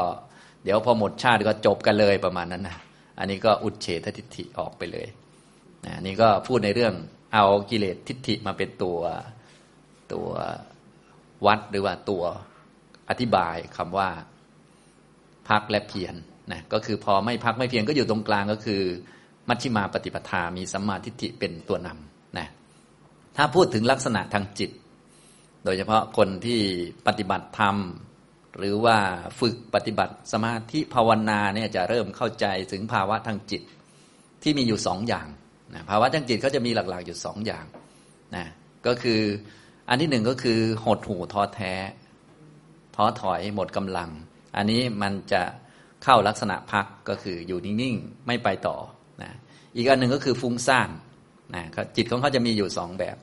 [0.64, 2.76] เดี๋ยวพอหมดชาติก็จบกันเลยประมาณนั้นนะ
[3.18, 5.08] อันนี้ก็อุดเฉททิฏฐิออกไปเลย
[5.86, 6.94] นะนี่ก็พูดในเรื่อง
[7.34, 8.98] เอากิเลสทิฏฐิมาเป็นตัว
[10.12, 10.28] ตัว
[11.46, 12.22] วัดหรือว่าตัว
[13.10, 14.08] อธิบายคำว่า
[15.48, 16.14] พักและเพียร
[16.52, 18.82] นะก็คือพอไม่พักไม่เพียรก็อยู่ตรงกลางก็คือ
[19.48, 22.02] มัชฌิมาปฏิปทามีสัมมาทิฏฐิเป็นตัวนำนะ
[23.36, 24.70] ถ้าพูดถึงลักษณะทางจิต
[25.64, 26.60] โดยเฉพาะคนที่
[27.06, 27.76] ปฏิบัติธรรม
[28.58, 28.96] หรือว่า
[29.40, 33.62] ฝึกปฏิบัติสมาธิภาวนาเนี่ยจะเริ่มเข้าใจถึงภาวะทางจิต
[34.42, 35.26] ที่มีอยู่สองอย่าง
[35.74, 37.64] นะภาวะทางจิตเขาจะมีหลักๆอยู่สองอย่าง
[38.36, 38.44] นะ
[38.86, 39.20] ก็คือ
[39.88, 41.74] อันที่หนึ่งก็คือหดหูท้อแท้
[42.96, 44.10] ท้อถอยหมดกำลัง
[44.56, 45.42] อันนี้มันจะ
[46.04, 48.76] เข้าลักษณะพักก็คืออยู่นิ่งๆ ไม่ไปต่อ
[49.22, 49.32] นะ
[49.76, 50.90] อีกอันหนึ่งก็คือฟุ้งซ่าน
[51.54, 51.64] นะ
[51.96, 53.16] จิตของเขาจะมีอยู่สองแบบ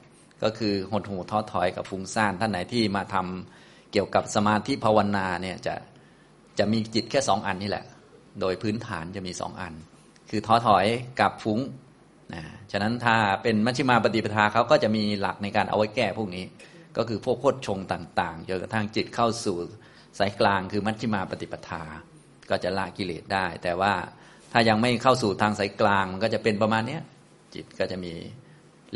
[0.44, 5.76] ก็คือหดหูท้อถอยกับฟุ้งซ่านท่านไหนที่มาทำเกี่ยวกับสมาธิภาวนาเนี่ยจะ
[6.60, 7.86] จะมีจิตแค่สองอันนี่แหละ
[8.42, 9.74] โดยพื้นฐานจะมีสองอัน
[10.30, 10.86] คือท้อถอย
[11.22, 11.60] กับฟุ้ง
[12.34, 16.46] นะฉะนั้นถ้าเป็นมัชฌิมาปฏิปทาเขาก็จะมีหลักในการเอาไว้แก้พวกนี้
[16.98, 19.58] ก็คือพวกโคตรชงต่างๆจนกระทั่งจิตเข้าสู่
[20.20, 21.84] สายกลางคือมัชฌิมาปฏิปทา
[22.50, 23.94] ก็จะละกิเลสได้ แต่ว่า
[24.52, 27.00] ถ้ายังไม่เข้าสู่ทางสายกลางมันก็จะเป็นประมาณนี้
[27.54, 28.14] จิตก็จะมี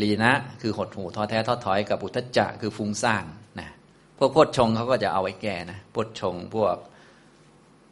[0.01, 3.25] ลีนะคือหดหูท้อแท้ท้อถอยกับอุทจจะคือฟุ้งซ่าน
[3.59, 3.69] นะ
[4.17, 6.77] พวกโพชฌงเขาก็จะเอาไว้แก้นะโพชฌงพวก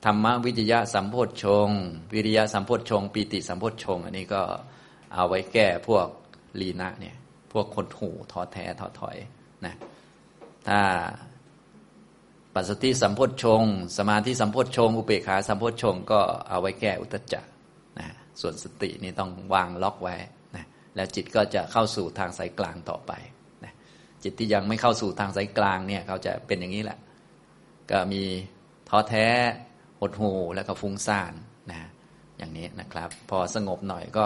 [0.05, 1.69] ธรรมวิจยะสัมโพชฌง
[2.13, 4.41] วิริยะสัมโพชฌงปีติสัมโพชฌงอันนี้ก็
[5.13, 6.07] เอาไว้แก้พวก
[6.61, 7.15] ลีนะเนี่ย
[7.51, 9.17] พวกคนหูท้อแท้ท้อถอย
[9.65, 9.73] นะ
[10.67, 10.79] ถ้า
[12.53, 13.63] ปัสสติสัมโพชฌง
[13.97, 17.45] สมาธิสัมโพชฌงอุเบกขาสัมโพชฌงก็เอาไว้แก้อุตจัก
[17.99, 18.07] นะ
[18.41, 20.15] ส่วนสตินี่ต้องวางล็อกไว้
[20.95, 23.11] แล้วจิตก็จะเข้าสู่ทางสายกลางต่อไป
[23.63, 23.73] นะ
[24.23, 26.99] จิตที่ยังไม่เข้าสู่ทางสายกลางเนี่ยเขาจะเป็นอย่างนี้แหละ
[27.91, 28.23] ก็มี
[28.89, 29.27] ท้อแท้
[29.99, 31.33] หดหูแล้วก็ฟุ้งซ่าน
[31.71, 31.79] นะ
[32.37, 34.25] อย่างนี้นะครับ พอสงบหน่อยก็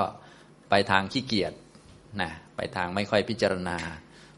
[0.70, 1.54] ไปทางขี้เกียจ
[2.22, 3.78] นะไปทางไม่ค่อยพิจารณา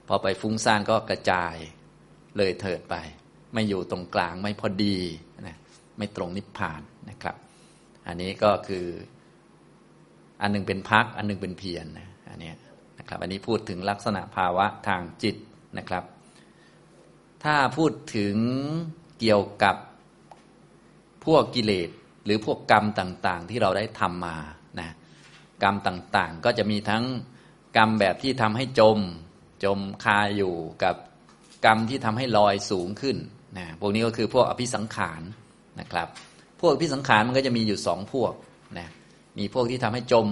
[0.07, 1.55] พอไปฟุ้งซ่านก็กระจาย
[2.37, 2.95] เลยเถิดไป
[3.53, 4.97] ไม่อยู่ตรงกลางไม่พอดี
[5.47, 5.57] นะ
[5.97, 7.35] ไม่ตรงนิพพานนะครับ
[8.07, 8.87] อันนี้ก็คือ
[10.41, 12.51] อันนึงเป็นพักอันนึงเป็นเพียรนะ อันนี้
[12.99, 15.35] นะครับอันนี้พูดถึงลักษณะภาวะทางจิต
[15.77, 16.03] นะครับ
[17.43, 18.35] ถ้าพูดถึง
[19.19, 19.75] เกี่ยวกับ
[21.25, 21.89] พวกกิเลส
[22.25, 24.37] หรือพวกกรรมต่างๆ ที่เราได้ทำมา
[24.79, 24.89] นะ
[25.63, 27.03] กรรมต่างๆ ก็จะมีทั้ง
[27.77, 28.99] กรรมแบบที่ทำให้จม
[29.63, 30.95] จมคาอยู่กับ
[31.65, 33.17] กรรมที่ทำให้ลอยสูงขึ้น
[33.57, 35.21] นะพวกนี้ก็คือพวกอภิสังขาร
[35.79, 36.07] นะครับ
[36.59, 38.33] พวกอภิสังขารมันก็จะมีอยู่สองพวก
[38.77, 38.87] นะ
[39.37, 40.27] มีพวกที่ทำให้จม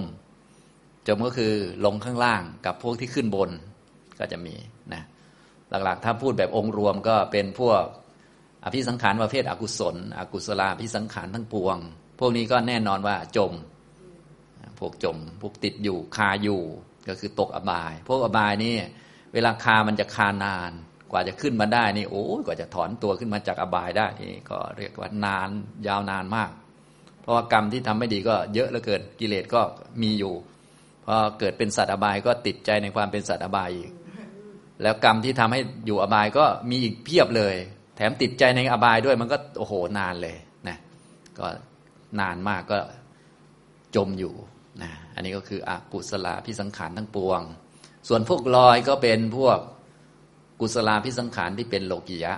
[1.08, 1.52] จมก็คือ
[1.84, 3.50] ลงข้างล่างกับพวกที่ขึ้นบน
[4.18, 4.54] ก็จะมี
[4.92, 5.02] นะ
[5.84, 7.82] หลักๆ ถ้าพูดแบบองค์รวมก็เป็นพวก
[8.64, 11.76] อภิสังขารประเภทอกุศล อกุศลาภิสังขารทั้งปวง
[12.18, 13.52] พวกนี้ก็แน่นอนว่าจม
[14.78, 16.62] พวกจม พวกติดอยู่คาอยู่
[17.08, 18.76] ก็คือตกอบาย พวกอบายนี่
[19.34, 20.72] เวลาคามันจะคานาน
[21.10, 25.48] กว่าจะขึ้นมาได้นี่โอ้กว่าจะถอนตัวขึ้นมาจากอบายได้นี่ก็เรียกว่านาน
[25.86, 26.50] ยาวนานมาก
[27.22, 29.60] เพราะว่ากรรมที่ทำไม่ดีก็เยอะเหลือเกินกิเลสก็
[30.02, 30.34] มีอยู่
[31.10, 33.90] พอเกิดเป็นสัตว์อบายก็ติดใจในความเป็นสัตว์อบายอีก
[34.82, 37.54] แล้วกรรมที่ทำให้อยู่อบายก็มีอีกเพียบเลย
[37.96, 40.36] แถมติดใจในอบายด้วยมันก็โอ้โหนานเลย
[40.68, 40.78] นะ
[41.38, 41.46] ก็
[42.20, 42.78] นานมากก็
[43.96, 44.34] จมอยู่
[44.82, 47.40] นะอันนี้ก็คืออกุศลาพิสังขารทั้งปวง
[48.08, 49.58] ส่วนพวกลอยก็เป็นพวก
[50.60, 52.32] กุศลาพิสังขารที่เป็นโลกิยะ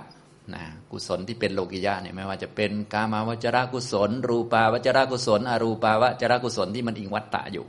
[0.53, 7.67] นะกุศลที่เป็นโลกิยะเนี่ยไม่ว่าจะเป็นกามาวจระกุศล รูปาวจระกุศล อรูปาวจระกุศลที่มันอิงวัตตะอยู่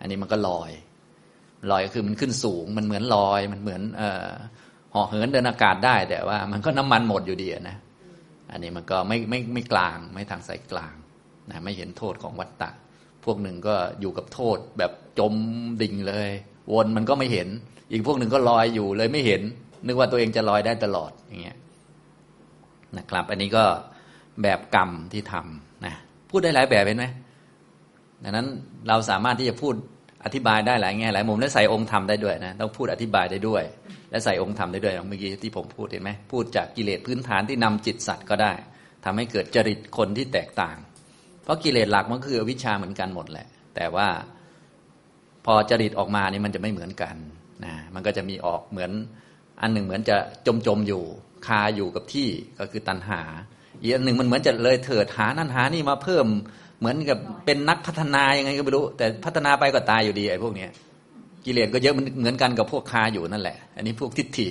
[0.00, 0.70] อันนี้มันก็ลอย
[1.70, 4.28] ลอยก็คือมันขึ้นสูง มันเหมือนลอย มันเหมือนเอ่อ
[4.94, 7.76] ห่อเหินเดินอากาศได้ แต่ว่ามันก็น้ำมันหมดอยู่ดีนะ
[8.52, 10.94] อันนี้มันก็ไม่ไม่ไม่กลางไม่ทางสายกลาง
[11.50, 12.70] นะไม่เห็นโทษของวัตตะ
[13.24, 15.34] พวกหนึ่งก็อยู่กับโทษแบบจม
[15.82, 16.30] ดิ่งเลย
[16.72, 17.48] วนมันก็ไม่เห็น
[17.92, 19.42] อีกพวกหนึ่งก็ลอยอยู่เลยไม่เห็น
[19.86, 21.56] นึกว่าตัวเองจะลอยได้ตลอดอย่างเงี้ย
[22.98, 23.64] นะครับ อันนี้ก็
[24.42, 25.94] แบบกรรมที่ทำนะ
[26.30, 27.06] พูดได้หลายแบบเห็นไหม
[28.24, 28.46] ดังนั้น
[28.88, 29.74] เราสามารถที่จะพูด
[30.24, 33.62] อธิบายได้หลายแง่หลายมุมและใส่องค์ธรรมได้ด้วยนะต้องพูดอธิบายได้ด้วย
[34.10, 38.52] และใส่องค์ธรรมได้ด้วยเมื่อกี้ที่ผมพูดเห็นไหมพูดจากกิเลสพื้นฐานที่นำจิตสัตว์ก็ได้
[39.04, 40.76] ทำให้เกิดจริตคนที่แตกต่าง
[41.44, 44.08] เพราะกิเลสหลักมันคืออวิชชาเหมือนกันหมดแหละ แต่ว่า
[45.44, 47.16] พอจริตออกมานี่มันจะไม่เหมือนกัน
[47.64, 48.90] นะมันก็จะมีออกเหมือน
[49.60, 51.02] อันหนึ่งเหมือนจะจมจมอยู่
[51.46, 52.28] คาอยู่กับที่
[52.58, 53.22] ก็คือตัณหา
[53.80, 56.26] อีกอันหนึ่งมันเหมือนจะเลยเถิดหานั่นหานี่มาเพิ่ม
[56.78, 60.70] เหมือนกับเป็นนักพัฒนายังไงก็ไม่รู้ แต่พัฒนาไปก็ตายอยู่ดีไอ้พวกเนี้ย
[61.44, 64.48] กิเลสก็เยอะมันเหมือนกันกับพวกคาอยู่นั่นแหละ อันนี้พวกทิฏฐิ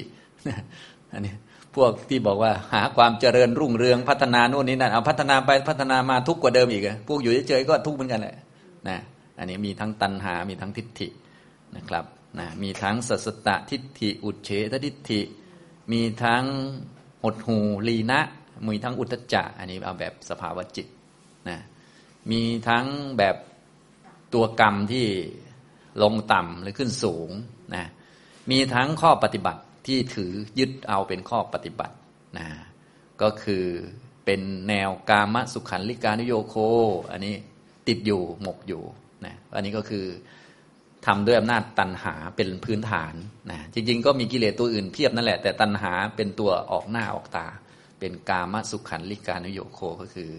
[1.13, 1.33] อันนี้
[1.75, 8.35] พวกที่บอกว่าหาความเจริญรุ่งเรืองพัฒนาโน่นนี่นั่นเอาพัฒนาไปพัฒนามาทุกกว่าเดิมอีกพวกอยู่เฉยๆก็ทุกข์เหมือนกันแหละ
[8.87, 8.97] นะ
[9.39, 11.07] อันนี้มีทั้งตัณหา มีทั้งทิฏฐิ
[11.75, 12.05] นะครับ
[12.39, 15.21] นะมีทั้งสัสตะทิฏฐิ อุเฉททิฏฐิ
[15.91, 16.43] มีทั้ง
[17.23, 18.19] หดหูลีนะ
[18.67, 20.87] มีทั้งอุตจะ อันนี้เอาแบบสภาวะจิต
[22.31, 22.85] มีทั้ง
[23.17, 23.35] แบบ
[24.33, 25.05] ตัวกรรมที่
[26.03, 27.29] ลงต่ำหรือขึ้นสูง
[27.75, 27.85] นะ
[28.51, 31.95] มีทั้งข้อปฏิบัติที่ถือยึดเอาเป็นข้อปฏิบัติ
[32.37, 32.47] นะ
[33.21, 33.65] ก็คือ
[34.25, 36.55] เป็นแนวกามสุขันลิกานุโยโค
[37.11, 37.35] อันนี้
[37.87, 38.83] ติดอยู่หมกอยู่
[39.25, 40.05] นะอันนี้ก็คือ
[41.05, 43.13] ทำด้วยอำนาจตัณหาเป็นพื้นฐาน
[43.51, 47.47] นะจริง ๆ ก็มีกิเลสตัวอื่นเพียบนั่นแหละ แต่ตัณหาเป็นตัวออกหน้าออกตา
[47.99, 50.31] เป็นกามสุขันลิกานุโยโคก็คือ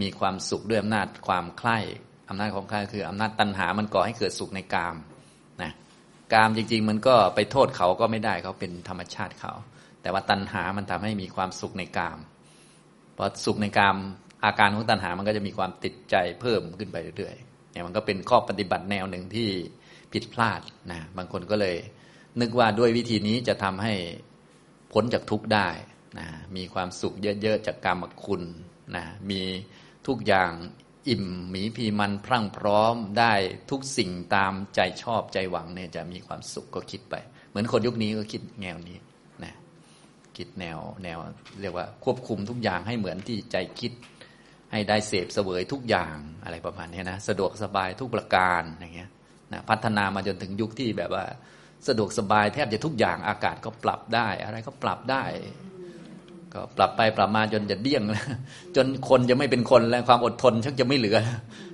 [0.00, 1.78] มีความสุขด้วยอำนาจความใคร่
[2.28, 4.96] อำนาจของใคร่คืออำนาจตัณหามันก่อให้เกิดสุขในกาม
[5.62, 5.72] นะ
[6.32, 9.52] กามจริง ๆ มันก็ไปโทษเขาก็ไม่ได้เขาเป็นธรรมชาติเขา
[10.02, 12.18] แต่ว่าตัณหามันทำให้มีความสุขในกาม
[13.16, 13.96] พอสุขในกาม
[14.44, 19.48] อาการของตัณหามันก็จะมีความติดใจเพิ่มขึ้นไปเรื่อยๆเนี่ยมันก็เป็นข้อปฏิบัติแนวหนึ่งที่
[20.12, 20.60] ผิดพลาด
[20.92, 21.76] นะบางคนก็เลย
[22.40, 23.94] นึกว่าด้วยวิธีนี้จะทำให้
[24.92, 25.68] พ้นจากทุกข์ได้
[26.18, 28.42] นะมีความสุขเยอะๆจากกรรมคุณ
[28.96, 29.40] นะมี
[30.06, 30.52] ทุกอย่าง
[31.08, 33.32] อิ่มหมีพีมันพรั่งพร้อมได้
[33.70, 37.14] ทุกสิ่งตามใจชอบใจหวังเนี่ยจะมีความสุขก็คิดไป
[37.48, 38.98] เหมือนคนยุคนี้ก็คิดแนวนี้
[39.44, 39.54] นะ
[40.36, 41.18] คิดแนวแนว
[41.60, 43.92] เรียกว่าควบคุมทุกอย่างให้เหมือนที่ใจคิด
[44.72, 49.10] ให้ได้เสพเสวยทุกอย่างอะไรประมาณนี้นะสะดวกสบายทุกประการอย่างเงี้ย
[49.52, 51.24] นะพัฒนามาจนถึงยุคที่แบบว่า
[51.88, 55.24] สะดวกสบายแทบจะทุกอย่างอากาศก็ปรับได้ อะไรก็ปรับได้
[56.56, 58.26] ก็ปรับไปปรับมาจนจะเดี้ยงแล้ว
[58.76, 61.18] จนคนจะไม่เป็นคนแล้วความอดทนชักจะไม่เหลือ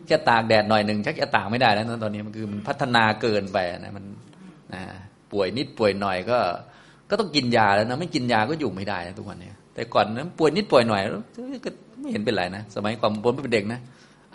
[0.06, 4.04] แค่ตากแดดหน่อยหนึ่งชักจะตากไม่ได้แล้วตอนนี้มันคือมันพัฒนาเกินไปนะมัน
[4.74, 4.82] นะ
[5.32, 6.38] ป่วยนิดป่วยหน่อยก็
[7.10, 11.02] ก็ต้องกินยาแล้วนะไม่กินยาก็อยู่ไม่ได้นะทุกวันนี้แต่ก่อนนั้นป่วยนิดป่วยหน่อย
[11.64, 13.80] ก็ไม่เห็นเป็นไรนะสมัยก่อนผมเป็นเด็กนะ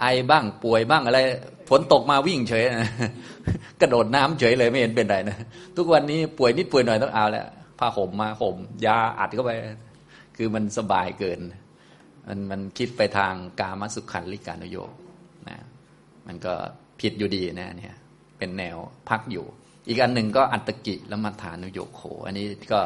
[0.01, 1.19] ไอบ้างป่วยบ้างอะไร
[1.69, 2.89] ฝนตกมาวิ่งเฉยนะ
[3.81, 5.37] กระโดดน้ำเฉยเลยไม่เห็นเป็นไรนะ
[5.77, 7.45] ทุกวันนี้ป่วยนิดป่วยหน่อยต้องเอาแล้ว
[7.79, 8.55] ผ้าห่มมาห่ม
[8.85, 9.51] ยาอัดเข้าไป
[10.37, 11.39] คือมันสบายเกิน
[12.27, 14.91] มันมันคิดไปทางกามสุขัลลิกานุโยค
[15.49, 15.57] นะ
[16.27, 16.53] มันก็
[16.99, 17.95] ผิดอยู่ดีนะเนี่ย
[18.37, 18.77] เป็นแนว
[19.09, 19.45] พักอยู่
[19.87, 22.79] อีกอันหนึ่งก็อัตตกิและมัฐานุโยโข อันนี้ก็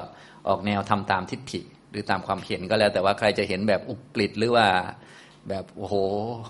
[0.47, 1.61] ออกแนวทำตามทิฏฐิ
[1.91, 4.67] หรือตามความเห็นก็แล้ว แต่ว่าใครจะเห็นแบบอุกฤษฏ์หรือว่า
[5.49, 5.95] แบบโอ้โห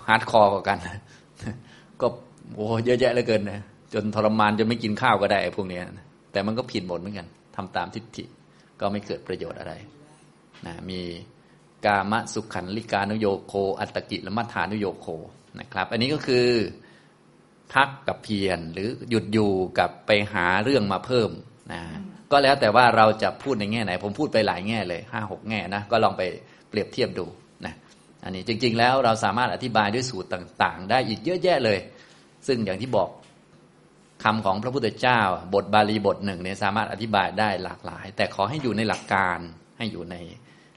[0.06, 0.78] hardcore กัน
[2.00, 2.06] ก็
[2.54, 3.60] โอ้เยอะแยะเหลือเกินนะ
[3.94, 5.80] จนทรมานจนไม่กินข้าวก็ได้พวกนี้
[6.32, 8.24] แต่มันก็ผิดหมดเหมือนกันทำตามทิฏฐิ
[8.80, 9.72] ก็ไม่เกิดประโยชน์อะไร
[10.66, 11.00] นะมี
[11.86, 15.06] กามสุขันลิกานุโยโค อัตกิลมัฐานุโยโค
[15.60, 16.46] นะครับ อันนี้ก็คือ
[17.72, 21.30] พักกับเพียรหรือหยุดอยู่กับไปหาเรื่องมาเพิ่ม
[21.72, 21.80] นะ
[22.30, 26.22] ก็แล้วแต่ว่าเราจะพูดในแง่ไหน ผมพูดไปหลายแง่เลยห้าหกแง่นะก็ลองไป
[26.68, 27.26] เปรียบเทียบดู
[27.64, 27.74] นะ
[28.24, 31.78] อันนี้จริง ๆ แล้วเราสามารถอธิบายด้วยสูตรต่าง ๆ ได้อีกเยอะแยะเลย
[32.46, 33.08] ซึ่งอย่างที่บอก
[34.24, 35.20] คำของพระพุทธเจ้า
[35.54, 39.38] บทบาลีบทหนึ่งเนี่ยสามารถอธิบายได้หลากหลาย แต่ขอให้อยู่ในหลักการ
[39.78, 40.16] ให้อยู่ใน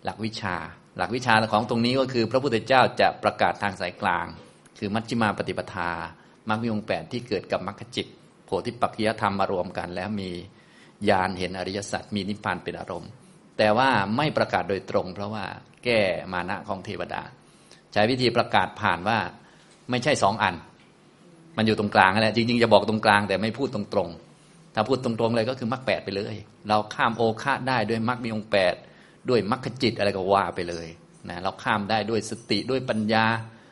[0.05, 0.55] หลักวิชา
[0.97, 4.25] หลักวิชาของตรงนี้ก็คือพระพุทธเจ้าจะประกาศทางสายกลาง
[4.79, 5.89] คือมัชฌิมาปฏิปทา
[6.49, 8.07] มรรคมีองแปดที่เกิดกับมรรคจิต
[8.45, 10.29] โพธิปัจจยธรรมมารวมกัน แล้วมี
[11.09, 13.09] ญาณเห็นอริยสัจมีนิพพานเป็นอารมณ์
[13.57, 15.45] แต่ว่าไม่ประกาศโดยตรง เพราะว่า
[15.83, 15.99] แก้
[16.33, 17.21] มานะของเทวดา
[17.93, 19.17] ใช้วิธีประกาศผ่านว่า
[19.89, 20.55] ไม่ใช่สองอัน
[21.57, 26.35] มันอยู่ตรงกลางนั่นแหละจริงๆจะบอกตรงกลางแต่ไม่พูดตรงๆถ้าพูดตรงๆเลยก็คือมรรคแปดไปเลย
[26.67, 28.73] เราข้ามโอคาได้ด้วยมรรคมีองแปด
[29.29, 30.87] ด้วยมรรคจิตอะไรก็ว่าไปเลย
[31.29, 33.25] นะเราข้ามได้ด้วยสติด้วยปัญญา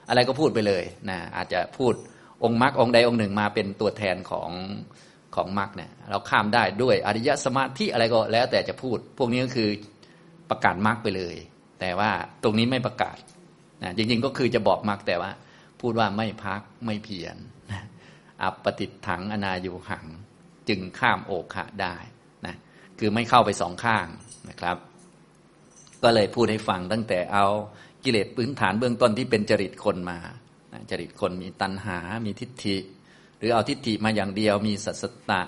[0.09, 1.93] อะไรก็พูดไปเลยนะอาจจะพูด
[2.43, 4.51] องค์มรรคองใดองค์หนึ่งมาเป็นตัวแทนของ
[5.35, 9.69] ของมรรคเนี่ยเราข้ามได้ด้วยอริยสมาธิอะไรก็แล้วแต่จะพูด พวกนี้ก็คือ
[10.49, 11.35] ประกาศมรรคไปเลย
[11.79, 12.11] แต่ว่า
[12.43, 13.17] ตรงนี้ไม่ประกาศ
[13.83, 15.31] นะจริงๆก็คือจะบอกมรรคแต่ว่า
[15.81, 17.37] พูดว่าไม่พักไม่เพียร
[18.43, 20.05] อัปติถังอนายุหัง
[20.69, 21.95] จึงข้ามโอคะได้
[22.45, 22.55] นะ
[22.99, 24.07] คือไม่เข้าไปสองข้าง
[24.49, 24.77] นะครับ
[26.03, 27.45] ก็เลยพูดให้ฟังตั้งแต่เอา
[28.03, 30.17] กิเลสพื้นฐานเบื้องต้นที่เป็นจริตคนมา
[30.89, 32.77] จริตคนมีตัณหา มีทิฏฐิ
[33.37, 35.41] หรือเอาทิฏฐิมาอย่างเดียว มีสัสตะ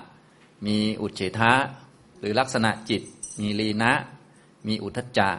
[0.66, 1.52] มีอุเฉทะ
[2.20, 3.02] หรือลักษณะจิต
[3.40, 3.92] มีลีนะ
[4.68, 5.30] มีอุทจจะ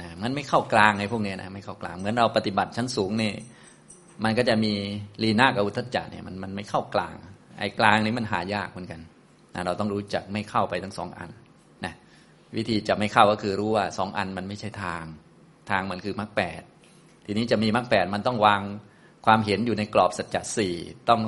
[0.00, 3.32] นะมันไม่เข้ากลางไอ้พวกนี้นะไม่เข้ากลางเหมือนเราปฏิบัติชั้นสูงนี่
[4.24, 4.72] มันก็จะมี
[5.22, 7.14] ลีนะกับอุทจจะเนี่ยมันมันไม่เข้ากลาง
[7.58, 9.00] ไอ้กลางนี้มันหายากเหมือนกัน
[9.54, 11.43] นะเราต้องรู้จักไม่เข้าไปทั้งสองอันนะ
[12.56, 15.04] วิธีจะไม่เข้าก็คือรู้ว่าสองอันมันไม่ใช่ทาง
[15.70, 16.62] ทางมันคือมรรคแปด
[17.26, 18.62] ทีนี้จะมีมรรคแปดมันต้องวาง
[19.26, 20.74] ความเห็นอยู่ในกรอบสัจจะสี่
[21.08, 21.20] ต้อง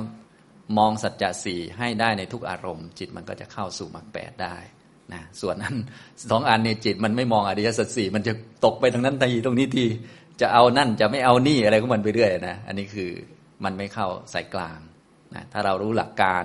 [0.77, 4.57] มองสัจจะสี่ให้ได้ในทุกอารมณ์ จิตมันก็จะเข้าสู่มรรคแปดได้
[5.13, 5.75] นะส่วนนั้น
[6.29, 8.33] สองอันเนี่ยจิตมันไม่มองอริยสัจสี่มันจะ
[8.65, 9.85] ตกไปทางนั้นทีตรงนี้ที
[10.41, 13.11] จะเอานั่นจะไม่เอานี่อะไรของมันไปเรื่อยนะอันนี้คือ
[13.63, 14.79] มันไม่เข้าสายกลาง
[15.35, 16.43] นะถ้าเรารู้หลักการ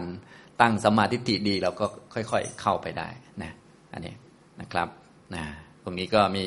[0.60, 3.08] ตั้งสมาธิิดีเราก็ค่อย ๆ เข้าไปได้
[3.42, 3.52] นะ
[3.92, 4.14] อันนี้
[4.60, 4.88] นะครับ
[5.34, 5.44] นะ
[5.82, 6.46] ตรงนี้ก็มี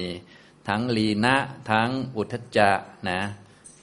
[0.67, 1.35] ทั้งลีนะ
[1.71, 2.71] ทั้งอุทจจะ
[3.09, 3.19] นะ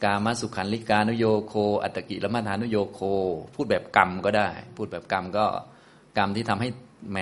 [0.05, 3.01] กามสุขันลิกานุโยโค อัตกิลมาทานุโยโค
[3.55, 5.47] พูดแบบกรรมก็ได้ พูดแบบกรรมก็
[6.19, 6.69] กรรมที่ทำให้
[7.11, 7.19] แหม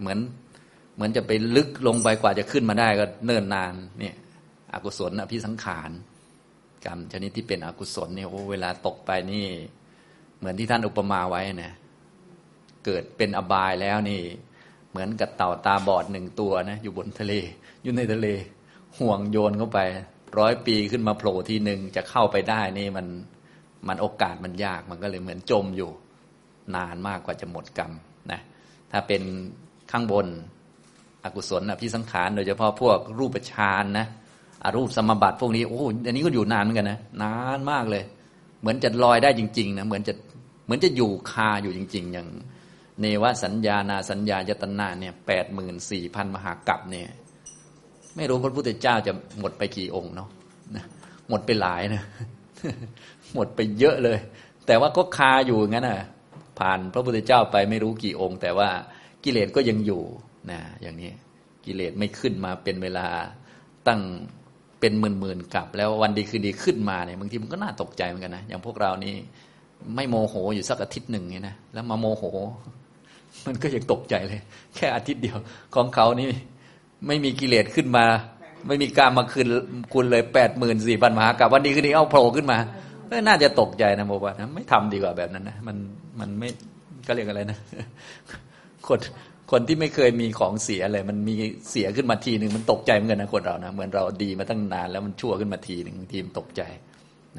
[0.00, 0.18] เหมือน
[0.94, 4.14] เหมือนจะไปลึกลงไปกว่าจะขึ้นมาได้ก็เนิ่นนานเนี่ย
[4.72, 5.90] อกุศลอภิสังขาร
[6.84, 9.46] กรรมชนิดที่เป็นอกุศลเนี่ยโอ้เวลาตกไปนี่
[10.38, 11.72] เหมือนที่ท่านอุปมาไว้นะ
[12.84, 14.22] เกิดเป็นอบายแล้วนี่
[14.94, 17.32] เหมือนกับเต่าตาบอดหนึ่งตัวนะอยู่บนทะเล
[17.82, 18.26] อยู่ในทะเล
[18.98, 19.78] ห่วงโยนเข้าไป
[20.38, 23.06] ร้อยปีขึ้นมาโผล่ทีหนึ่งจะเข้าไปได้นี่มัน
[23.88, 25.90] มันโอกาสมันยากมันก็เลยเหมือนจมอยู่
[26.76, 27.92] นานมากกว่าจะหมดกรรม
[28.32, 28.40] นะ
[28.92, 29.22] ถ้าเป็น
[29.90, 30.26] ข้างบน
[31.24, 34.06] อกุศลอภิสังขารโดยเฉพาะพวกรูปฌานนะ
[34.64, 38.04] อรูปสมบัติพวกนี้โอ้อันนี้ก็อยู่นานเหมือนกันนะนานมากเลย
[38.60, 40.14] เหมือนจะลอยได้จริงๆนะเหมือนจะ
[40.64, 42.28] เหมือนจะอยู่คาอยู่จริง ๆ อย่าง
[43.00, 47.08] เนวสัญญานาสัญญายตนาเนี่ยแปดหมื่นสี่พันมหากรัปเนี่ย
[48.16, 50.28] ไม่รู้พระพุทธเจ้าจะหมดไปกี่องค์เนาะ
[51.28, 52.02] หมดไปหลายนะ
[53.34, 54.18] หมดไปเยอะเลย
[54.66, 55.98] แต่ว่าก็คาอยู่งั้นนะ
[56.58, 58.68] ผ่านพระพุทธเจ้าไปไม่รู้กี่องค์ แต่ว่า
[59.24, 60.02] กิเลสก็ยังอยู่
[60.50, 61.10] นะอย่างนี้
[61.64, 63.06] กิเลสไม่ขึ้นมาเป็นเวลา
[63.88, 64.00] ตั้ง
[64.80, 69.14] เป็นหมื่นๆกับ แล้ววันดีคืนดีขึ้นมาเนี่ยบางทีมันก็น่าตกใจเหมือนกันนะอย่างพวกเรานี่
[69.94, 72.24] ไม่โมโหอยู่สักอาทิตย์หนึ่งเนี่ยนะแล้วมาโมโห
[73.46, 74.40] มันก็ยังตกใจเลย
[74.76, 75.36] แค่อาทิตย์เดียว
[75.74, 76.28] ของเขานี่
[77.06, 78.06] ไม่มีกิเลสขึ้นมา
[78.68, 79.46] ไม่มีการมาคืน
[79.92, 82.58] คุณเลยแปดหมื่นสี่พันมหากับวันนี้คืนนี้เอาโผล่ขึ้นมา
[83.08, 85.76] ก็น่าจะตกใจนะโมบานะไม่ทำดีกว่าแบบนั้นนะมัน
[86.20, 86.48] มันไม่
[87.06, 87.58] ก็เรียกอะไรนะ
[88.88, 88.98] คน
[89.50, 91.34] คนที่ไม่เคยมีของเสียอะไรมันมี
[91.70, 96.62] เสียขึ้นมาทีหนึ่งมันตกใจเหมือนกันนะคนเรานะเหมือนเราดีมาตั้งนานแล้วมันชั่วขึ้นมาทีหนึ่งทีมตกใจ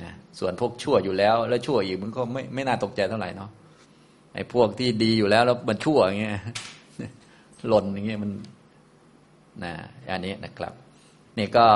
[0.01, 3.49] นะส่วนพวกชั่วอยู่แล้ว แล้วชั่วอีกมันก็ไม่ไม่น่าตกใจเท่าไหร่เนาะ
[4.35, 6.39] ไอ้พวกที่ดีอยู่แล้วแล้วมันชั่วอย่างเงี้ย
[7.67, 8.31] หล่นอย่างเงี้ยมัน
[9.63, 9.73] นะ
[10.11, 10.73] อันนี้นะครับ
[11.37, 11.67] นี่ก็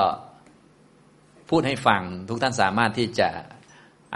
[1.50, 3.30] พูดให้ฟังทุกท่านสามารถที่จะ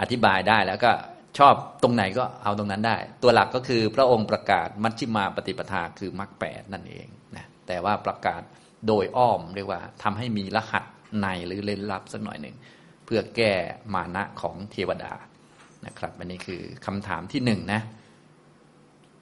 [0.00, 0.92] อธิบายได้แล้วก็
[1.38, 8.42] ชอบตรงไหนก็เอาตรงนั้นได้ ตัวหลักก็คือพระองค์ประกาศมัชฌิมาปฏิปทาคือมรรคแปดนั่นเองนะแต่ว่าประกาศ
[8.88, 10.84] โดยอ้อมเรียกว่าทำให้มีรหัส
[11.20, 12.56] ในหรือเล่นลับสักหน่อยหนึ่ง
[13.04, 13.52] เพื่อแก้
[13.94, 15.12] มานะของเทวดา
[15.86, 17.80] นะครับ อันนี้คือคำถามที่หนึ่งนะ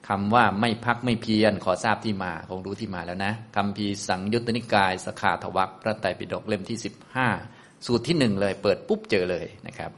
[0.09, 7.27] คำว่าไม่พักไม่เพียรขอทราบที่มาคงรู้ที่มาแล้วนะคำพีสังยุตตนิกายสขาทวักพระไตรปิฎกเล่มที่สิบห้า
[7.85, 9.91] สูตรที่หนึ่งเลย เปิดปุ๊บเจอเลยนะครับ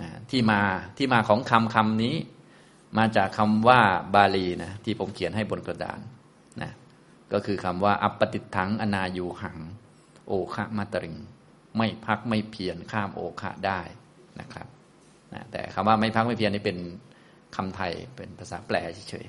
[0.00, 0.60] นะที่มา
[0.96, 2.14] ที่มาของคำคำนี้
[2.98, 3.80] มาจากคำว่า
[4.14, 6.00] บาลีนะที่ผมเขียนให้บนกระดาน
[6.62, 6.72] นะ
[7.32, 9.58] ก็คือคำว่า อัปปติทังอนายูหัง
[10.26, 11.16] โอคะมาตริง
[11.76, 13.80] ไม่พักไม่เพียรข้ามโอคะได้
[14.40, 14.68] นะครับ
[15.34, 16.78] นะแต่คำว่าไม่พักไม่เพียรนี่เป็น
[17.56, 18.76] คำไทยเป็นภาษาแปล
[19.10, 19.26] เฉย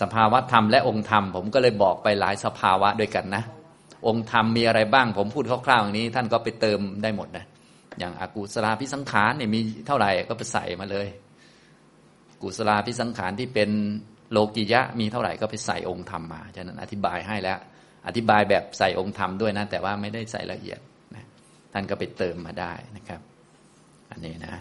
[0.00, 3.44] สภาวะธรรมและองค์ธรรม ผมก็เลยบอกไปหลายสภาวะด้วยกันนะ
[4.06, 7.44] องค์ธรรมมีอะไรบ้าง ผมพูดคร่าวๆอย่างนี้ ท่านก็ไปเติมได้หมดนะ
[7.98, 11.08] อย่างอากุศลาพิสังขารเนี่ยมีเท่าไหร่ก็ไปใส่มาเลย
[12.42, 13.70] กุศลาพิสังขารที่เป็น
[14.32, 17.58] โลกิยะมีเท่าไหร่ก็ไปใส่องค์ธรรมมาฉะนั้นอธิบายให้แล้ว
[18.06, 20.80] อธิบายแบบใส่องค์ธรรมด้วยนะแต่ว่าไม่ได้ใส่ละเอียด
[21.14, 21.24] นะ
[21.72, 23.20] ท่านก็ไปเติมมาได้นะครับ
[24.10, 24.54] อันนี้นะ